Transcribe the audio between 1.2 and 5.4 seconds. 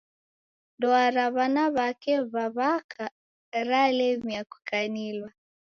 w'ananake w'a w'aka ramerie kukanilwa.